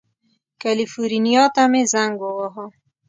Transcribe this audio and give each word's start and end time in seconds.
کلیفورنیا 0.61 1.43
ته 1.55 1.63
مې 1.71 1.81
زنګ 1.93 2.15
ووهه. 2.23 2.65